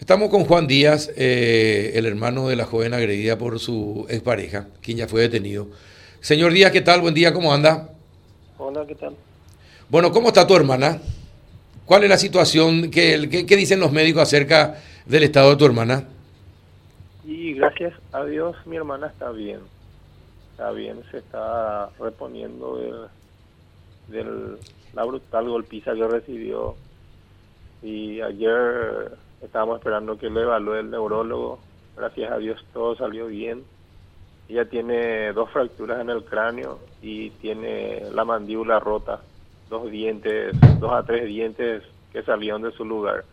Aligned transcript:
Estamos 0.00 0.30
con 0.30 0.46
Juan 0.46 0.66
Díaz, 0.66 1.12
eh, 1.14 1.92
el 1.94 2.06
hermano 2.06 2.48
de 2.48 2.56
la 2.56 2.64
joven 2.64 2.94
agredida 2.94 3.36
por 3.36 3.60
su 3.60 4.06
expareja, 4.08 4.66
quien 4.80 4.96
ya 4.96 5.06
fue 5.06 5.20
detenido. 5.20 5.68
Señor 6.20 6.52
Díaz, 6.52 6.72
¿qué 6.72 6.80
tal? 6.80 7.02
Buen 7.02 7.12
día, 7.12 7.34
¿cómo 7.34 7.52
anda? 7.52 7.90
Hola, 8.56 8.86
¿qué 8.86 8.94
tal? 8.94 9.14
Bueno, 9.90 10.10
¿cómo 10.10 10.28
está 10.28 10.46
tu 10.46 10.56
hermana? 10.56 11.02
¿Cuál 11.84 12.04
es 12.04 12.08
la 12.08 12.16
situación? 12.16 12.90
¿Qué, 12.90 13.28
qué, 13.30 13.44
qué 13.44 13.56
dicen 13.56 13.78
los 13.78 13.92
médicos 13.92 14.22
acerca 14.22 14.78
del 15.04 15.24
estado 15.24 15.50
de 15.50 15.56
tu 15.56 15.66
hermana? 15.66 16.04
Y 17.26 17.52
gracias 17.52 17.92
a 18.12 18.24
Dios 18.24 18.56
mi 18.64 18.76
hermana 18.76 19.08
está 19.08 19.30
bien. 19.32 19.60
Está 20.52 20.70
bien, 20.70 21.02
se 21.10 21.18
está 21.18 21.90
reponiendo 22.00 23.10
de, 24.08 24.16
del, 24.16 24.56
la 24.94 25.04
brutal 25.04 25.46
golpiza 25.46 25.92
que 25.92 26.08
recibió. 26.08 26.74
Y 27.82 28.22
ayer 28.22 29.10
estábamos 29.40 29.78
esperando 29.78 30.18
que 30.18 30.30
lo 30.30 30.40
evalúe 30.40 30.74
el 30.74 30.90
neurólogo. 30.90 31.60
Gracias 31.96 32.30
a 32.30 32.38
Dios 32.38 32.64
todo 32.72 32.96
salió 32.96 33.26
bien. 33.26 33.64
Ella 34.48 34.68
tiene 34.68 35.32
dos 35.32 35.50
fracturas 35.50 36.00
en 36.00 36.10
el 36.10 36.24
cráneo 36.24 36.80
y 37.00 37.30
tiene 37.30 38.10
la 38.10 38.24
mandíbula 38.24 38.80
rota, 38.80 39.22
dos 39.68 39.90
dientes, 39.90 40.56
dos 40.80 40.92
a 40.92 41.04
tres 41.04 41.26
dientes 41.26 41.84
que 42.12 42.22
salieron 42.22 42.62
de 42.62 42.72
su 42.72 42.84
lugar. 42.84 43.24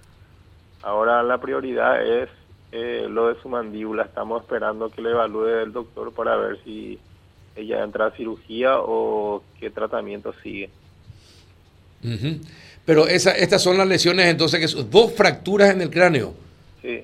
Ahora 0.83 1.23
la 1.23 1.39
prioridad 1.39 2.05
es 2.05 2.29
eh, 2.71 3.07
lo 3.09 3.29
de 3.29 3.41
su 3.41 3.49
mandíbula. 3.49 4.03
Estamos 4.03 4.41
esperando 4.41 4.91
que 4.91 5.01
le 5.01 5.11
evalúe 5.11 5.47
el 5.47 5.73
doctor 5.73 6.13
para 6.13 6.35
ver 6.37 6.63
si 6.63 6.99
ella 7.55 7.83
entra 7.83 8.07
a 8.07 8.11
cirugía 8.11 8.79
o 8.79 9.43
qué 9.59 9.71
tratamiento 9.71 10.33
sigue. 10.43 10.69
Ujú. 12.03 12.41
Pero 12.87 13.05
esa, 13.05 13.31
estas 13.31 13.61
son 13.61 13.77
las 13.77 13.85
lesiones 13.85 14.27
entonces 14.27 14.61
que 14.61 14.67
son 14.69 14.89
dos 14.89 15.11
fracturas 15.11 15.71
en 15.71 15.81
el 15.81 15.89
cráneo. 15.89 16.33
Sí. 16.81 17.03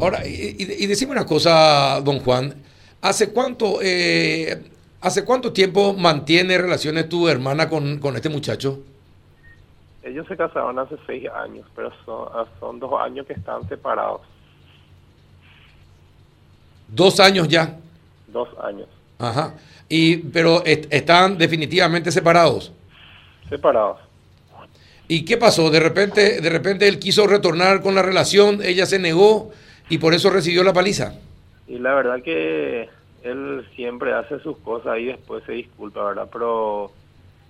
Ahora, 0.00 0.26
y, 0.26 0.56
y- 0.58 0.84
y 0.84 0.86
decime 0.86 1.12
una 1.12 1.26
cosa, 1.26 2.00
don 2.00 2.20
Juan, 2.20 2.54
¿hace 3.02 3.28
cuánto, 3.30 3.80
eh, 3.82 4.70
¿hace 5.02 5.22
cuánto 5.26 5.52
tiempo 5.52 5.92
mantiene 5.92 6.56
relaciones 6.56 7.10
tu 7.10 7.28
hermana 7.28 7.68
con, 7.68 7.98
con 7.98 8.16
este 8.16 8.30
muchacho? 8.30 8.80
Ellos 10.02 10.26
se 10.26 10.34
casaron 10.36 10.78
hace 10.78 10.96
seis 11.06 11.28
años, 11.28 11.66
pero 11.76 11.92
son, 12.06 12.28
ah, 12.32 12.46
son 12.58 12.80
dos 12.80 12.92
años 13.02 13.26
que 13.26 13.34
están 13.34 13.68
separados. 13.68 14.22
Dos 16.88 17.20
años 17.20 17.48
ya. 17.48 17.76
Dos 18.28 18.48
años. 18.62 18.88
Ajá. 19.18 19.54
Y, 19.90 20.16
pero 20.16 20.64
est- 20.64 20.86
están 20.90 21.36
definitivamente 21.36 22.10
separados. 22.10 22.72
Separados. 23.50 23.98
¿Y 25.08 25.24
qué 25.24 25.38
pasó? 25.38 25.70
De 25.70 25.80
repente, 25.80 26.42
de 26.42 26.50
repente 26.50 26.86
él 26.86 26.98
quiso 26.98 27.26
retornar 27.26 27.80
con 27.80 27.94
la 27.94 28.02
relación, 28.02 28.60
ella 28.62 28.84
se 28.84 28.98
negó 28.98 29.50
y 29.88 29.96
por 29.98 30.12
eso 30.12 30.28
recibió 30.28 30.62
la 30.62 30.74
paliza. 30.74 31.14
Y 31.66 31.78
la 31.78 31.94
verdad 31.94 32.22
que 32.22 32.90
él 33.22 33.66
siempre 33.74 34.12
hace 34.12 34.38
sus 34.40 34.58
cosas 34.58 34.98
y 34.98 35.06
después 35.06 35.42
se 35.44 35.52
disculpa, 35.52 36.04
¿verdad? 36.04 36.28
Pero 36.30 36.92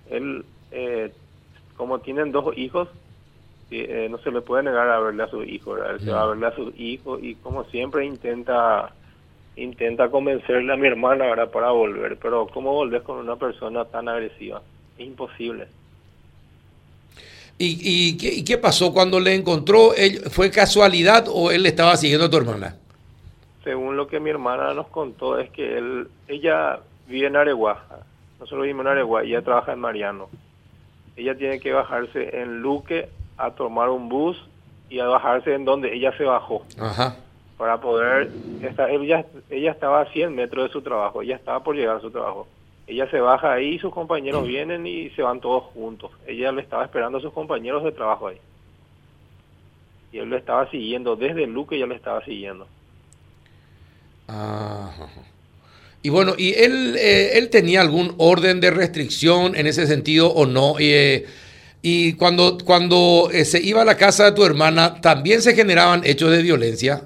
él, 0.09 0.45
eh, 0.71 1.11
como 1.75 1.99
tienen 1.99 2.31
dos 2.31 2.57
hijos, 2.57 2.87
sí, 3.69 3.85
eh, 3.87 4.07
no 4.09 4.17
se 4.19 4.31
le 4.31 4.39
puede 4.39 4.63
negar 4.63 4.89
a 4.89 4.99
verle 5.01 5.23
a 5.23 5.29
sus 5.29 5.45
hijos, 5.45 5.77
¿verdad? 5.77 5.95
Él 5.95 5.99
se 5.99 6.11
va 6.11 6.23
a 6.23 6.27
verle 6.27 6.47
a 6.47 6.55
sus 6.55 6.79
hijos 6.79 7.19
y 7.21 7.35
como 7.35 7.65
siempre 7.65 8.05
intenta 8.05 8.93
intenta 9.57 10.09
convencerle 10.09 10.71
a 10.71 10.77
mi 10.77 10.87
hermana, 10.87 11.25
¿verdad? 11.25 11.51
Para 11.51 11.71
volver. 11.71 12.17
Pero 12.21 12.47
¿cómo 12.47 12.73
volver 12.73 13.03
con 13.03 13.17
una 13.17 13.35
persona 13.35 13.83
tan 13.83 14.07
agresiva? 14.07 14.61
Es 14.97 15.05
imposible. 15.05 15.67
¿Y, 17.59 17.77
y 17.83 18.17
qué, 18.17 18.33
y 18.33 18.43
qué 18.43 18.57
pasó 18.57 18.93
cuando 18.93 19.19
le 19.19 19.35
encontró? 19.35 19.93
Él- 19.93 20.21
¿Fue 20.31 20.49
casualidad 20.49 21.25
o 21.31 21.51
él 21.51 21.65
estaba 21.65 21.95
siguiendo 21.97 22.25
a 22.27 22.29
tu 22.29 22.37
hermana? 22.37 22.75
Según 23.63 23.97
lo 23.97 24.07
que 24.07 24.19
mi 24.21 24.29
hermana 24.29 24.73
nos 24.73 24.87
contó, 24.87 25.37
es 25.37 25.49
que 25.51 25.77
él, 25.77 26.07
ella 26.27 26.79
vive 27.07 27.27
en 27.27 27.35
Areguá. 27.35 27.83
Nosotros 28.39 28.61
vivimos 28.61 28.85
en 28.85 28.91
Areguá 28.93 29.25
y 29.25 29.31
ella 29.31 29.41
trabaja 29.43 29.73
en 29.73 29.79
Mariano. 29.79 30.29
Ella 31.17 31.35
tiene 31.37 31.59
que 31.59 31.73
bajarse 31.73 32.39
en 32.41 32.61
Luque 32.61 33.09
a 33.37 33.51
tomar 33.51 33.89
un 33.89 34.07
bus 34.07 34.37
y 34.89 34.99
a 34.99 35.05
bajarse 35.05 35.53
en 35.53 35.65
donde 35.65 35.93
ella 35.93 36.13
se 36.17 36.23
bajó 36.23 36.63
Ajá. 36.79 37.17
para 37.57 37.79
poder... 37.81 38.31
Ella, 38.89 39.25
ella 39.49 39.71
estaba 39.71 40.01
a 40.01 40.05
100 40.11 40.33
metros 40.33 40.67
de 40.67 40.71
su 40.71 40.81
trabajo, 40.81 41.21
ella 41.21 41.35
estaba 41.35 41.61
por 41.61 41.75
llegar 41.75 41.97
a 41.97 42.01
su 42.01 42.09
trabajo. 42.09 42.47
Ella 42.89 43.07
se 43.11 43.19
baja 43.19 43.53
ahí, 43.53 43.77
sus 43.77 43.93
compañeros 43.93 44.47
vienen 44.47 44.87
y 44.87 45.11
se 45.11 45.21
van 45.21 45.39
todos 45.39 45.65
juntos. 45.75 46.09
Ella 46.25 46.51
le 46.51 46.63
estaba 46.63 46.83
esperando 46.83 47.19
a 47.19 47.21
sus 47.21 47.31
compañeros 47.31 47.83
de 47.83 47.91
trabajo 47.91 48.29
ahí. 48.29 48.37
Y 50.11 50.17
él 50.17 50.27
lo 50.27 50.35
estaba 50.35 50.67
siguiendo, 50.71 51.15
desde 51.15 51.45
Luque 51.45 51.77
ya 51.77 51.85
le 51.85 51.93
estaba 51.93 52.25
siguiendo. 52.25 52.65
Ajá. 54.27 55.07
Y 56.01 56.09
bueno, 56.09 56.33
¿y 56.35 56.55
él, 56.55 56.95
eh, 56.97 57.37
él 57.37 57.51
tenía 57.51 57.81
algún 57.81 58.15
orden 58.17 58.59
de 58.59 58.71
restricción 58.71 59.55
en 59.55 59.67
ese 59.67 59.85
sentido 59.85 60.31
o 60.31 60.47
no? 60.47 60.79
Y, 60.79 60.91
eh, 60.91 61.25
y 61.83 62.13
cuando, 62.13 62.57
cuando 62.65 63.29
eh, 63.31 63.45
se 63.45 63.63
iba 63.63 63.83
a 63.83 63.85
la 63.85 63.97
casa 63.97 64.25
de 64.25 64.31
tu 64.31 64.43
hermana, 64.43 64.99
¿también 64.99 65.43
se 65.43 65.53
generaban 65.53 66.01
hechos 66.05 66.31
de 66.31 66.41
violencia? 66.41 67.03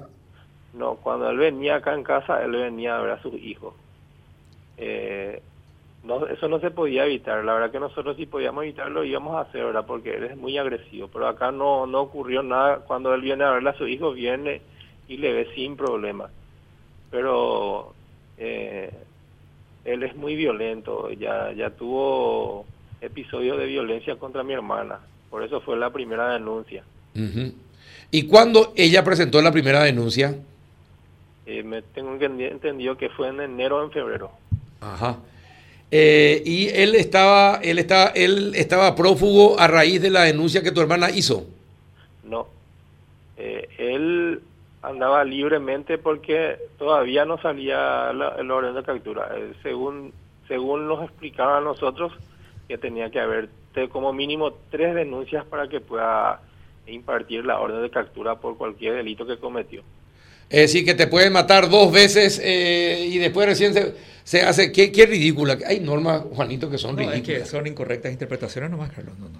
No, 0.72 0.94
cuando 0.94 1.28
él 1.28 1.36
venía 1.36 1.76
acá 1.76 1.92
en 1.92 2.04
casa, 2.04 2.42
él 2.42 2.52
venía 2.52 2.96
a 2.96 3.02
ver 3.02 3.10
a 3.10 3.20
sus 3.20 3.34
hijos. 3.34 3.74
No, 6.04 6.26
eso 6.26 6.48
no 6.48 6.60
se 6.60 6.70
podía 6.70 7.06
evitar. 7.06 7.42
La 7.44 7.54
verdad 7.54 7.70
que 7.70 7.80
nosotros 7.80 8.16
si 8.16 8.26
podíamos 8.26 8.64
evitarlo 8.64 9.04
íbamos 9.04 9.36
a 9.36 9.40
hacer, 9.40 9.64
¿verdad? 9.64 9.86
Porque 9.86 10.14
él 10.14 10.24
es 10.24 10.36
muy 10.36 10.58
agresivo. 10.58 11.08
Pero 11.08 11.26
acá 11.26 11.50
no, 11.50 11.86
no 11.86 12.02
ocurrió 12.02 12.42
nada. 12.42 12.80
Cuando 12.80 13.14
él 13.14 13.22
viene 13.22 13.44
a 13.44 13.52
ver 13.52 13.66
a 13.66 13.76
sus 13.76 13.88
hijos, 13.88 14.14
viene 14.14 14.60
y 15.08 15.16
le 15.16 15.32
ve 15.32 15.48
sin 15.54 15.76
problema. 15.76 16.28
Pero 17.10 17.94
eh, 18.36 18.92
él 19.84 20.02
es 20.02 20.14
muy 20.14 20.36
violento. 20.36 21.10
Ya, 21.12 21.52
ya 21.52 21.70
tuvo 21.70 22.66
episodios 23.00 23.58
de 23.58 23.66
violencia 23.66 24.16
contra 24.16 24.42
mi 24.42 24.52
hermana. 24.52 25.00
Por 25.30 25.42
eso 25.42 25.62
fue 25.62 25.76
la 25.76 25.90
primera 25.90 26.34
denuncia. 26.34 26.84
¿Y 28.10 28.26
cuándo 28.26 28.72
ella 28.76 29.02
presentó 29.02 29.40
la 29.40 29.52
primera 29.52 29.82
denuncia? 29.82 30.34
Eh, 31.46 31.62
me 31.62 31.82
tengo 31.82 32.14
entendido 32.14 32.96
que 32.96 33.08
fue 33.08 33.28
en 33.28 33.40
enero 33.40 33.78
o 33.78 33.84
en 33.84 33.90
febrero. 33.90 34.30
Ajá. 34.80 35.18
Eh, 35.96 36.42
y 36.44 36.70
él 36.70 36.96
estaba, 36.96 37.60
él 37.62 37.78
estaba, 37.78 38.06
él 38.16 38.52
estaba 38.56 38.96
prófugo 38.96 39.60
a 39.60 39.68
raíz 39.68 40.02
de 40.02 40.10
la 40.10 40.22
denuncia 40.22 40.60
que 40.60 40.72
tu 40.72 40.80
hermana 40.80 41.08
hizo. 41.10 41.46
No. 42.24 42.48
Eh, 43.36 43.68
él 43.78 44.40
andaba 44.82 45.22
libremente 45.22 45.96
porque 45.98 46.56
todavía 46.78 47.24
no 47.24 47.40
salía 47.40 48.12
la, 48.12 48.34
el 48.40 48.50
orden 48.50 48.74
de 48.74 48.82
captura. 48.82 49.30
Eh, 49.36 49.52
según 49.62 50.12
según 50.48 50.88
nos 50.88 51.04
explicaban 51.04 51.58
a 51.58 51.60
nosotros, 51.60 52.12
que 52.66 52.76
tenía 52.76 53.10
que 53.10 53.20
haber 53.20 53.48
como 53.92 54.12
mínimo 54.12 54.52
tres 54.72 54.96
denuncias 54.96 55.44
para 55.44 55.68
que 55.68 55.80
pueda 55.80 56.40
impartir 56.88 57.44
la 57.44 57.60
orden 57.60 57.82
de 57.82 57.90
captura 57.90 58.34
por 58.34 58.56
cualquier 58.56 58.96
delito 58.96 59.24
que 59.26 59.38
cometió. 59.38 59.84
Es 60.50 60.72
decir, 60.72 60.84
que 60.84 60.94
te 60.94 61.06
pueden 61.06 61.32
matar 61.32 61.70
dos 61.70 61.92
veces 61.92 62.40
eh, 62.42 63.06
y 63.10 63.18
después 63.18 63.46
recién 63.46 63.72
se, 63.74 63.94
se 64.24 64.40
hace. 64.40 64.72
Qué, 64.72 64.90
qué 64.90 65.06
ridícula. 65.06 65.58
Hay 65.66 65.80
normas, 65.80 66.22
Juanito, 66.32 66.70
que 66.70 66.78
son 66.78 66.96
No, 66.96 67.02
es 67.02 67.10
ridículas. 67.10 67.42
que 67.42 67.46
son 67.46 67.66
incorrectas 67.66 68.10
interpretaciones 68.10 68.70
nomás, 68.70 68.90
Carlos. 68.90 69.16
No, 69.18 69.28
no. 69.28 69.38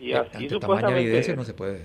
Y 0.00 0.12
así 0.12 0.36
ante 0.36 0.48
tamaña 0.48 0.48
de 0.48 0.60
supuestamente 0.60 1.02
evidencia 1.02 1.36
no 1.36 1.44
se 1.44 1.54
puede. 1.54 1.82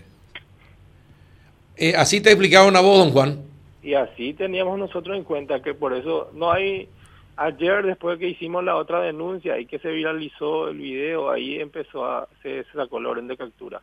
Eh, 1.77 1.94
así 1.95 2.22
te 2.22 2.29
explicaron 2.29 2.75
a 2.75 2.81
vos, 2.81 2.97
don 2.97 3.11
Juan. 3.11 3.44
Y 3.83 3.94
así 3.94 4.33
teníamos 4.33 4.79
nosotros 4.79 5.16
en 5.16 5.23
cuenta 5.23 5.61
que 5.61 5.73
por 5.73 5.94
eso 5.94 6.31
no 6.33 6.51
hay... 6.51 6.89
Ayer, 7.38 7.85
después 7.85 8.19
que 8.19 8.27
hicimos 8.27 8.66
la 8.66 8.75
otra 8.75 9.00
denuncia 9.00 9.57
y 9.57 9.66
que 9.66 9.79
se 9.79 9.89
viralizó 9.89 10.67
el 10.67 10.77
video, 10.77 11.29
ahí 11.31 11.59
empezó 11.59 12.03
a... 12.06 12.27
se, 12.44 12.66
sacó 12.73 13.00
la 13.00 13.09
orden 13.09 13.27
de 13.27 13.38
captura. 13.38 13.81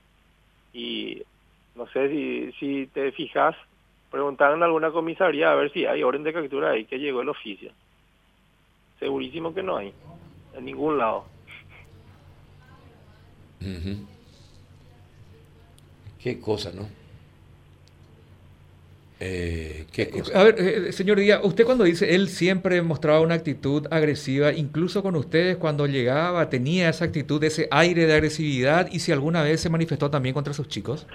Y 0.74 1.22
no 1.74 1.86
sé 1.88 2.10
si, 2.10 2.52
si 2.60 2.86
te 2.88 3.12
fijas, 3.12 3.56
preguntaron 4.10 4.62
a 4.62 4.66
alguna 4.66 4.91
comisaría 4.91 5.50
a 5.50 5.54
ver 5.54 5.72
si 5.72 5.86
hay 5.86 6.02
orden 6.02 6.22
de 6.22 6.34
captura 6.34 6.70
ahí, 6.72 6.84
que 6.84 6.98
llegó 6.98 7.22
el 7.22 7.30
oficio. 7.30 7.72
Segurísimo 8.98 9.53
que 9.54 9.63
no 9.63 9.77
hay, 9.77 9.93
en 10.57 10.65
ningún 10.65 10.98
lado. 10.98 11.25
Qué 16.22 16.41
cosa, 16.41 16.72
¿no? 16.72 16.89
Eh, 19.19 19.87
qué 19.93 20.10
cosa. 20.10 20.39
A 20.39 20.45
ver, 20.45 20.57
eh, 20.59 20.93
señor 20.93 21.19
Díaz, 21.19 21.41
usted 21.43 21.65
cuando 21.65 21.84
dice 21.84 22.15
él 22.15 22.28
siempre 22.28 22.83
mostraba 22.83 23.21
una 23.21 23.34
actitud 23.34 23.87
agresiva, 23.91 24.53
incluso 24.53 25.03
con 25.03 25.16
ustedes 25.16 25.57
cuando 25.57 25.87
llegaba 25.87 26.51
tenía 26.51 26.89
esa 26.91 27.07
actitud, 27.07 27.43
ese 27.43 27.66
aire 27.71 28.07
de 28.07 28.13
agresividad 28.13 28.89
y 28.93 28.98
si 28.98 29.13
alguna 29.13 29.43
vez 29.43 29.60
se 29.60 29.71
manifestó 29.71 30.10
también 30.10 30.34
contra 30.34 30.53
sus 30.53 30.69
chicos. 30.69 31.07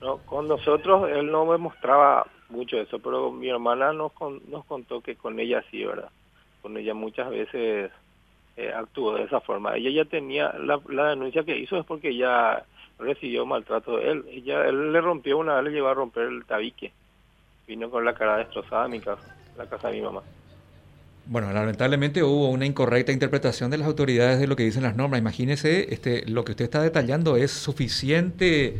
No, 0.00 0.18
con 0.18 0.46
nosotros 0.48 1.10
él 1.10 1.30
no 1.32 1.44
me 1.46 1.58
mostraba 1.58 2.26
mucho 2.48 2.78
eso, 2.80 2.98
pero 3.00 3.32
mi 3.32 3.48
hermana 3.48 3.92
nos, 3.92 4.12
con- 4.12 4.40
nos 4.48 4.64
contó 4.64 5.00
que 5.00 5.16
con 5.16 5.38
ella 5.40 5.64
sí, 5.70 5.84
¿verdad? 5.84 6.10
Con 6.62 6.76
ella 6.76 6.94
muchas 6.94 7.30
veces 7.30 7.90
eh, 8.56 8.72
actuó 8.74 9.14
de 9.14 9.24
esa 9.24 9.40
forma. 9.40 9.76
Ella 9.76 9.90
ya 9.90 10.04
tenía, 10.04 10.52
la, 10.58 10.80
la 10.88 11.10
denuncia 11.10 11.44
que 11.44 11.58
hizo 11.58 11.78
es 11.78 11.86
porque 11.86 12.10
ella 12.10 12.64
recibió 12.98 13.46
maltrato 13.46 13.96
de 13.96 14.10
él. 14.10 14.24
Ella, 14.30 14.66
él 14.66 14.92
le 14.92 15.00
rompió 15.00 15.38
una 15.38 15.56
vez, 15.56 15.64
le 15.64 15.70
llevó 15.70 15.88
a 15.88 15.94
romper 15.94 16.24
el 16.24 16.44
tabique. 16.44 16.92
Vino 17.66 17.90
con 17.90 18.04
la 18.04 18.14
cara 18.14 18.38
destrozada 18.38 18.84
a 18.84 18.88
mi 18.88 19.00
casa, 19.00 19.36
la 19.56 19.66
casa 19.66 19.88
de 19.88 19.94
mi 19.94 20.02
mamá. 20.02 20.22
Bueno, 21.26 21.52
lamentablemente 21.52 22.22
hubo 22.22 22.48
una 22.48 22.66
incorrecta 22.66 23.12
interpretación 23.12 23.70
de 23.70 23.78
las 23.78 23.86
autoridades 23.86 24.40
de 24.40 24.46
lo 24.46 24.56
que 24.56 24.64
dicen 24.64 24.82
las 24.82 24.96
normas. 24.96 25.20
Imagínese, 25.20 25.94
este, 25.94 26.28
lo 26.28 26.44
que 26.44 26.52
usted 26.52 26.64
está 26.64 26.82
detallando 26.82 27.36
es 27.36 27.52
suficiente 27.52 28.76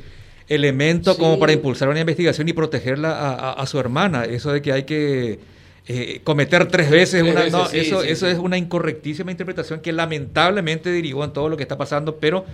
elemento 0.49 1.17
como 1.17 1.39
para 1.39 1.53
impulsar 1.53 1.89
una 1.89 2.01
investigación 2.01 2.49
y 2.49 2.53
protegerla 2.53 3.53
a, 3.53 3.67
su 3.67 3.79
hermana. 3.79 4.25
Eso 4.25 4.53
de 4.53 4.61
que 4.61 4.73
hay 4.73 4.83
que 4.83 5.39
eh, 5.87 6.21
cometer 6.25 6.69
tres 6.69 6.91
veces, 6.91 7.23
una, 7.23 7.47
no, 7.49 7.69
eso, 7.71 8.03
eso 8.03 8.27
es 8.27 8.39
una 8.39 8.59
incorrectísima 8.59 9.31
interpretación 9.31 9.81
que 9.81 9.93
lamentablemente 9.93 10.91
derivó 10.91 11.25
en 11.25 11.33
todo 11.33 11.49
lo 11.49 11.57
que 11.57 11.63
está 11.63 11.79
pasando, 11.79 12.17
pero 12.17 12.45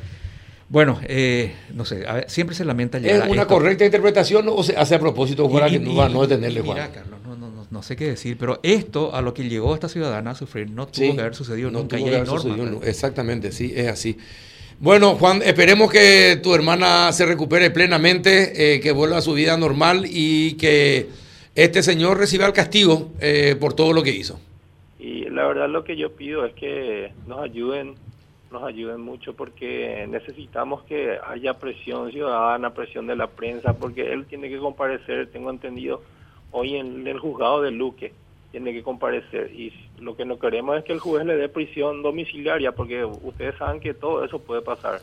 bueno, 0.68 0.98
eh, 1.04 1.54
no 1.74 1.84
sé, 1.84 2.04
siempre 2.26 2.56
se 2.56 2.64
lamenta 2.64 2.98
llegar 2.98 3.26
¿Es 3.26 3.32
una 3.32 3.46
correcta 3.46 3.84
interpretación 3.84 4.46
o 4.48 4.62
se 4.62 4.76
hace 4.76 4.96
a 4.96 4.98
propósito 4.98 5.50
para 5.50 5.68
que 5.68 5.78
no, 5.78 6.08
no 6.08 6.22
detenerle, 6.26 6.60
Juan? 6.60 6.78
Mira, 6.78 6.92
Carlos, 6.92 7.20
no, 7.24 7.36
no, 7.36 7.50
no, 7.50 7.66
no, 7.70 7.82
sé 7.82 7.94
qué 7.94 8.08
decir, 8.08 8.36
pero 8.38 8.58
esto 8.62 9.14
a 9.14 9.22
lo 9.22 9.32
que 9.32 9.48
llegó 9.48 9.74
esta 9.74 9.88
ciudadana 9.88 10.32
a 10.32 10.34
sufrir 10.34 10.70
no 10.70 10.88
tuvo 10.88 11.14
que 11.14 11.20
haber 11.20 11.34
sucedido 11.34 11.70
no 11.70 11.80
nunca. 11.80 11.96
Tuvo 11.96 12.08
que 12.08 12.16
haber 12.16 12.28
sucedido, 12.28 12.80
exactamente, 12.82 13.52
sí, 13.52 13.72
es 13.76 13.88
así. 13.88 14.18
Bueno, 14.78 15.14
Juan, 15.14 15.40
esperemos 15.42 15.90
que 15.90 16.38
tu 16.42 16.54
hermana 16.54 17.12
se 17.12 17.24
recupere 17.24 17.70
plenamente, 17.70 18.74
eh, 18.74 18.80
que 18.80 18.92
vuelva 18.92 19.18
a 19.18 19.22
su 19.22 19.32
vida 19.32 19.56
normal 19.56 20.04
y 20.06 20.54
que 20.54 21.08
este 21.56 21.82
señor 21.82 22.18
reciba 22.18 22.46
el 22.46 22.52
castigo 22.52 23.10
eh, 23.18 23.56
por 23.58 23.74
todo 23.74 23.92
lo 23.92 24.02
que 24.02 24.10
hizo. 24.10 24.38
Y 24.98 25.24
la 25.30 25.46
verdad 25.46 25.68
lo 25.68 25.84
que 25.84 25.96
yo 25.96 26.12
pido 26.12 26.44
es 26.44 26.54
que 26.54 27.12
nos 27.26 27.40
ayuden 27.40 27.94
nos 28.52 28.62
ayuden 28.62 29.00
mucho 29.00 29.34
porque 29.34 30.06
necesitamos 30.08 30.84
que 30.84 31.18
haya 31.26 31.54
presión 31.54 32.12
ciudadana, 32.12 32.74
presión 32.74 33.06
de 33.06 33.16
la 33.16 33.26
prensa, 33.26 33.76
porque 33.76 34.12
él 34.12 34.24
tiene 34.26 34.48
que 34.48 34.58
comparecer, 34.58 35.30
tengo 35.32 35.50
entendido, 35.50 36.00
hoy 36.52 36.76
en 36.76 37.06
el 37.06 37.18
juzgado 37.18 37.62
de 37.62 37.72
Luque, 37.72 38.12
tiene 38.52 38.72
que 38.72 38.82
comparecer 38.82 39.50
y 39.52 39.72
lo 39.98 40.16
que 40.16 40.24
no 40.24 40.38
queremos 40.38 40.78
es 40.78 40.84
que 40.84 40.92
el 40.92 41.00
juez 41.00 41.26
le 41.26 41.36
dé 41.36 41.48
prisión 41.48 42.02
domiciliaria 42.02 42.72
porque 42.72 43.04
ustedes 43.04 43.56
saben 43.56 43.80
que 43.80 43.94
todo 43.94 44.24
eso 44.24 44.38
puede 44.38 44.62
pasar. 44.62 45.00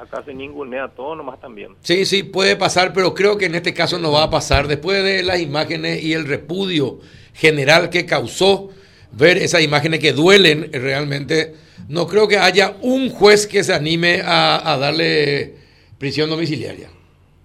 Acá 0.00 0.22
se 0.24 0.32
ningunea 0.32 0.88
todo 0.88 1.14
nomás 1.14 1.38
también. 1.40 1.76
Sí, 1.80 2.06
sí, 2.06 2.22
puede 2.22 2.56
pasar, 2.56 2.94
pero 2.94 3.12
creo 3.12 3.36
que 3.36 3.46
en 3.46 3.54
este 3.54 3.74
caso 3.74 3.98
no 3.98 4.12
va 4.12 4.24
a 4.24 4.30
pasar. 4.30 4.66
Después 4.66 5.04
de 5.04 5.22
las 5.22 5.40
imágenes 5.40 6.02
y 6.02 6.14
el 6.14 6.26
repudio 6.26 7.00
general 7.34 7.90
que 7.90 8.06
causó 8.06 8.70
ver 9.12 9.36
esas 9.36 9.62
imágenes 9.62 10.00
que 10.00 10.12
duelen 10.14 10.70
realmente 10.72 11.54
no 11.88 12.06
creo 12.06 12.28
que 12.28 12.38
haya 12.38 12.76
un 12.80 13.10
juez 13.10 13.46
que 13.46 13.62
se 13.62 13.74
anime 13.74 14.22
a, 14.24 14.76
darle 14.80 15.56
prisión 15.98 16.30
domiciliaria. 16.30 16.88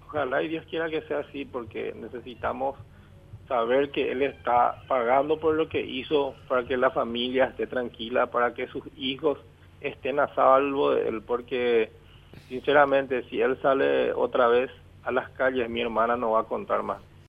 Ojalá 0.06 0.42
y 0.42 0.48
Dios 0.48 0.64
quiera 0.70 0.88
que 0.88 1.02
sea 1.02 1.18
así 1.18 1.44
porque 1.44 1.92
necesitamos 1.94 2.76
saber 3.48 3.90
que 3.90 4.12
él 4.12 4.22
está 4.22 4.82
pagando 4.88 5.38
por 5.38 5.54
lo 5.54 5.68
que 5.68 5.80
hizo 5.80 6.34
para 6.48 6.64
que 6.66 6.78
la 6.78 6.90
familia 6.90 7.46
esté 7.46 7.66
tranquila, 7.66 8.30
para 8.30 8.54
que 8.54 8.66
sus 8.68 8.84
hijos 8.96 9.38
estén 9.82 10.18
a 10.20 10.34
salvo 10.34 10.92
de 10.92 11.08
él, 11.08 11.22
porque 11.22 11.90
sinceramente 12.48 13.22
si 13.28 13.40
él 13.40 13.60
sale 13.62 14.12
otra 14.12 14.48
vez 14.48 14.70
a 15.02 15.12
las 15.12 15.30
calles, 15.30 15.70
mi 15.70 15.80
hermana 15.80 16.16
no 16.16 16.32
va 16.32 16.40
a 16.40 16.44
contar 16.44 16.82
más. 16.82 17.02